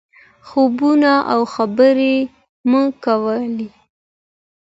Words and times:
خوبونه 0.47 1.11
او 1.33 1.41
خبرې 1.53 2.15
مو 2.69 2.83
کولې. 3.03 3.67